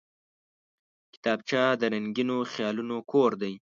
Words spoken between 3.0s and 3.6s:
کور دی